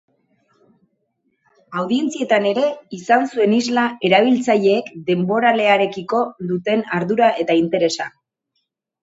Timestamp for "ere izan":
2.51-3.27